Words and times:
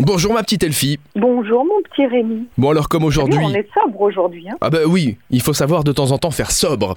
Bonjour 0.00 0.34
ma 0.34 0.42
petite 0.42 0.64
Elfie. 0.64 0.98
Bonjour 1.14 1.64
mon 1.64 1.80
petit 1.82 2.04
Rémi. 2.04 2.48
Bon 2.58 2.70
alors 2.70 2.88
comme 2.88 3.04
aujourd'hui... 3.04 3.38
On 3.40 3.54
est 3.54 3.68
sobre 3.72 4.00
aujourd'hui. 4.00 4.44
Hein 4.50 4.56
ah 4.60 4.68
bah 4.68 4.80
oui, 4.88 5.18
il 5.30 5.40
faut 5.40 5.52
savoir 5.52 5.84
de 5.84 5.92
temps 5.92 6.10
en 6.10 6.18
temps 6.18 6.32
faire 6.32 6.50
sobre. 6.50 6.96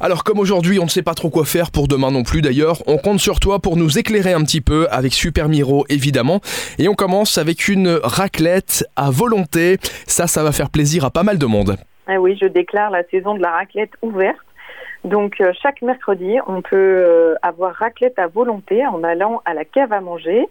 Alors 0.00 0.24
comme 0.24 0.38
aujourd'hui 0.38 0.78
on 0.78 0.84
ne 0.84 0.88
sait 0.88 1.02
pas 1.02 1.12
trop 1.12 1.28
quoi 1.28 1.44
faire 1.44 1.70
pour 1.70 1.88
demain 1.88 2.10
non 2.10 2.22
plus 2.22 2.40
d'ailleurs, 2.40 2.78
on 2.86 2.96
compte 2.96 3.20
sur 3.20 3.38
toi 3.38 3.58
pour 3.58 3.76
nous 3.76 3.98
éclairer 3.98 4.32
un 4.32 4.42
petit 4.44 4.62
peu 4.62 4.86
avec 4.90 5.12
Super 5.12 5.50
Miro 5.50 5.84
évidemment. 5.90 6.40
Et 6.78 6.88
on 6.88 6.94
commence 6.94 7.36
avec 7.36 7.68
une 7.68 8.00
raclette 8.02 8.86
à 8.96 9.10
volonté. 9.10 9.76
Ça, 10.06 10.26
ça 10.26 10.42
va 10.42 10.50
faire 10.52 10.70
plaisir 10.70 11.04
à 11.04 11.10
pas 11.10 11.24
mal 11.24 11.36
de 11.36 11.44
monde. 11.44 11.76
Ah 12.06 12.18
oui, 12.18 12.38
je 12.40 12.46
déclare 12.46 12.90
la 12.90 13.02
saison 13.10 13.34
de 13.34 13.42
la 13.42 13.50
raclette 13.50 13.92
ouverte. 14.00 14.38
Donc 15.04 15.34
euh, 15.42 15.52
chaque 15.62 15.82
mercredi, 15.82 16.38
on 16.46 16.62
peut 16.62 16.76
euh, 16.76 17.34
avoir 17.42 17.74
raclette 17.74 18.18
à 18.18 18.26
volonté 18.26 18.86
en 18.86 19.04
allant 19.04 19.42
à 19.44 19.52
la 19.52 19.66
cave 19.66 19.92
à 19.92 20.00
manger 20.00 20.48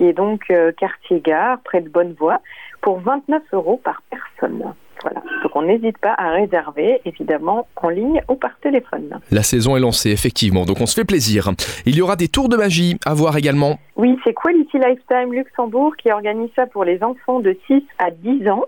qui 0.00 0.06
est 0.06 0.14
donc 0.14 0.44
euh, 0.50 0.72
quartier 0.72 1.20
gare, 1.20 1.58
près 1.62 1.82
de 1.82 1.90
Bonnevoie, 1.90 2.40
pour 2.80 3.00
29 3.00 3.42
euros 3.52 3.78
par 3.84 4.02
personne. 4.08 4.72
Voilà. 5.02 5.20
Donc 5.42 5.54
on 5.54 5.62
n'hésite 5.62 5.98
pas 5.98 6.14
à 6.16 6.30
réserver, 6.30 7.02
évidemment, 7.04 7.66
en 7.76 7.90
ligne 7.90 8.22
ou 8.28 8.34
par 8.34 8.58
téléphone. 8.60 9.20
La 9.30 9.42
saison 9.42 9.76
est 9.76 9.80
lancée, 9.80 10.10
effectivement, 10.10 10.64
donc 10.64 10.80
on 10.80 10.86
se 10.86 10.94
fait 10.94 11.04
plaisir. 11.04 11.50
Il 11.84 11.96
y 11.96 12.02
aura 12.02 12.16
des 12.16 12.28
tours 12.28 12.48
de 12.48 12.56
magie 12.56 12.96
à 13.04 13.12
voir 13.12 13.36
également. 13.36 13.78
Oui, 13.96 14.18
c'est 14.24 14.32
Quality 14.34 14.78
Lifetime 14.78 15.34
Luxembourg 15.34 15.94
qui 15.96 16.10
organise 16.10 16.50
ça 16.56 16.66
pour 16.66 16.84
les 16.84 17.02
enfants 17.02 17.40
de 17.40 17.54
6 17.66 17.82
à 17.98 18.10
10 18.10 18.48
ans. 18.48 18.64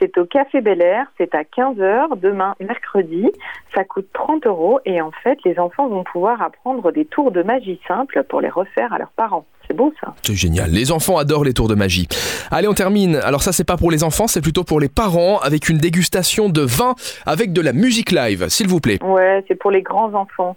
C'est 0.00 0.16
au 0.16 0.26
Café 0.26 0.60
Bel 0.60 0.80
Air, 0.80 1.06
c'est 1.18 1.34
à 1.34 1.42
15h 1.42 2.20
demain 2.20 2.54
mercredi. 2.60 3.28
Ça 3.74 3.82
coûte 3.82 4.06
30 4.12 4.46
euros 4.46 4.78
et 4.84 5.00
en 5.00 5.10
fait 5.10 5.38
les 5.44 5.58
enfants 5.58 5.88
vont 5.88 6.04
pouvoir 6.04 6.40
apprendre 6.40 6.92
des 6.92 7.04
tours 7.04 7.32
de 7.32 7.42
magie 7.42 7.80
simples 7.88 8.22
pour 8.28 8.40
les 8.40 8.48
refaire 8.48 8.92
à 8.92 8.98
leurs 8.98 9.10
parents. 9.10 9.44
C'est 9.68 9.76
beau 9.76 9.92
ça. 10.00 10.14
C'est 10.22 10.34
génial. 10.34 10.70
Les 10.70 10.90
enfants 10.92 11.18
adorent 11.18 11.44
les 11.44 11.52
tours 11.52 11.68
de 11.68 11.74
magie. 11.74 12.08
Allez, 12.50 12.68
on 12.68 12.74
termine. 12.74 13.16
Alors 13.16 13.42
ça, 13.42 13.52
c'est 13.52 13.64
pas 13.64 13.76
pour 13.76 13.90
les 13.90 14.02
enfants, 14.02 14.26
c'est 14.26 14.40
plutôt 14.40 14.64
pour 14.64 14.80
les 14.80 14.88
parents 14.88 15.38
avec 15.38 15.68
une 15.68 15.78
dégustation 15.78 16.48
de 16.48 16.62
vin 16.62 16.94
avec 17.26 17.52
de 17.52 17.60
la 17.60 17.72
musique 17.72 18.10
live, 18.10 18.48
s'il 18.48 18.68
vous 18.68 18.80
plaît. 18.80 18.98
Ouais, 19.02 19.44
c'est 19.46 19.54
pour 19.54 19.70
les 19.70 19.82
grands 19.82 20.14
enfants. 20.14 20.56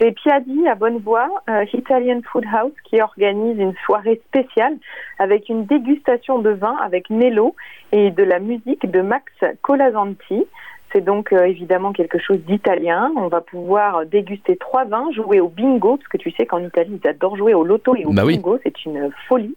C'est 0.00 0.12
Piadi 0.12 0.68
à 0.68 0.76
Bonnevoie, 0.76 1.28
euh, 1.48 1.64
Italian 1.72 2.20
Food 2.30 2.44
House, 2.52 2.72
qui 2.84 3.00
organise 3.00 3.58
une 3.58 3.74
soirée 3.84 4.20
spéciale 4.28 4.74
avec 5.18 5.48
une 5.48 5.66
dégustation 5.66 6.38
de 6.38 6.50
vin 6.50 6.76
avec 6.84 7.10
Nello 7.10 7.56
et 7.90 8.10
de 8.10 8.22
la 8.22 8.38
musique 8.38 8.88
de 8.88 9.00
Max 9.00 9.24
Colasanti. 9.62 10.46
C'est 10.92 11.02
donc 11.02 11.32
euh, 11.32 11.44
évidemment 11.44 11.92
quelque 11.92 12.18
chose 12.18 12.38
d'italien. 12.46 13.12
On 13.16 13.28
va 13.28 13.40
pouvoir 13.40 14.06
déguster 14.06 14.56
trois 14.56 14.84
vins, 14.84 15.10
jouer 15.12 15.40
au 15.40 15.48
bingo, 15.48 15.96
parce 15.96 16.08
que 16.08 16.16
tu 16.16 16.30
sais 16.30 16.46
qu'en 16.46 16.64
Italie, 16.64 17.00
ils 17.02 17.08
adorent 17.08 17.36
jouer 17.36 17.54
au 17.54 17.64
loto 17.64 17.94
et 17.94 18.04
au 18.06 18.12
bah 18.12 18.24
bingo, 18.24 18.58
c'est 18.62 18.84
une 18.84 19.10
folie. 19.28 19.56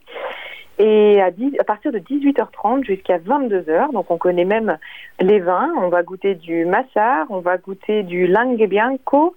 Et 0.79 1.21
à, 1.21 1.27
à 1.59 1.63
partir 1.63 1.91
de 1.91 1.99
18h30 1.99 2.85
jusqu'à 2.85 3.19
22h, 3.19 3.93
donc 3.93 4.09
on 4.09 4.17
connaît 4.17 4.45
même 4.45 4.77
les 5.19 5.39
vins, 5.39 5.69
on 5.77 5.89
va 5.89 6.01
goûter 6.01 6.35
du 6.35 6.65
Massar, 6.65 7.27
on 7.29 7.39
va 7.39 7.57
goûter 7.57 8.03
du 8.03 8.27
Langue 8.27 8.65
Bianco 8.67 9.35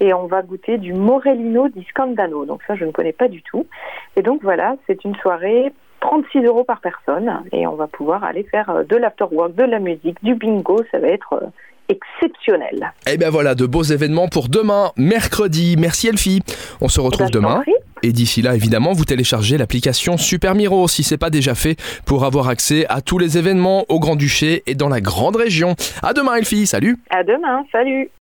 et 0.00 0.14
on 0.14 0.26
va 0.26 0.42
goûter 0.42 0.78
du 0.78 0.92
Morellino 0.94 1.68
di 1.68 1.84
Scandano. 1.90 2.44
Donc 2.44 2.62
ça, 2.66 2.74
je 2.76 2.84
ne 2.84 2.90
connais 2.92 3.12
pas 3.12 3.28
du 3.28 3.42
tout. 3.42 3.66
Et 4.16 4.22
donc 4.22 4.42
voilà, 4.42 4.76
c'est 4.86 5.04
une 5.04 5.14
soirée 5.16 5.72
36 6.06 6.44
euros 6.44 6.62
par 6.62 6.80
personne 6.80 7.42
et 7.50 7.66
on 7.66 7.74
va 7.74 7.88
pouvoir 7.88 8.22
aller 8.22 8.44
faire 8.44 8.70
euh, 8.70 8.84
de 8.84 8.96
l'afterwork, 8.96 9.56
de 9.56 9.64
la 9.64 9.80
musique, 9.80 10.22
du 10.22 10.36
bingo. 10.36 10.80
Ça 10.92 11.00
va 11.00 11.08
être 11.08 11.32
euh, 11.32 11.46
exceptionnel. 11.88 12.92
Et 13.06 13.12
eh 13.14 13.16
bien 13.16 13.28
voilà, 13.28 13.56
de 13.56 13.66
beaux 13.66 13.82
événements 13.82 14.28
pour 14.28 14.48
demain, 14.48 14.92
mercredi. 14.96 15.74
Merci 15.76 16.06
Elfie. 16.06 16.42
On 16.80 16.88
se 16.88 17.00
retrouve 17.00 17.26
eh 17.30 17.32
ben, 17.32 17.40
demain. 17.40 17.62
Et 18.04 18.12
d'ici 18.12 18.40
là, 18.40 18.54
évidemment, 18.54 18.92
vous 18.92 19.04
téléchargez 19.04 19.58
l'application 19.58 20.16
Super 20.16 20.54
Miro 20.54 20.86
si 20.86 21.02
c'est 21.02 21.18
pas 21.18 21.30
déjà 21.30 21.56
fait 21.56 21.76
pour 22.04 22.24
avoir 22.24 22.48
accès 22.48 22.86
à 22.88 23.00
tous 23.00 23.18
les 23.18 23.36
événements 23.36 23.84
au 23.88 23.98
Grand-Duché 23.98 24.62
et 24.66 24.76
dans 24.76 24.88
la 24.88 25.00
grande 25.00 25.34
région. 25.34 25.74
À 26.04 26.12
demain 26.12 26.36
Elfie, 26.36 26.66
salut. 26.66 26.98
À 27.10 27.24
demain, 27.24 27.64
salut. 27.72 28.10